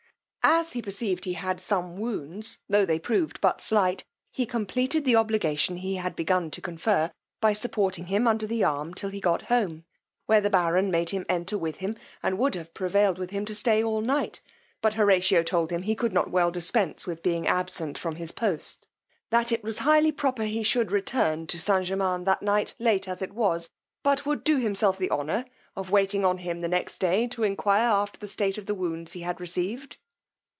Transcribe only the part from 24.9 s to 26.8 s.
the honour of waiting on him the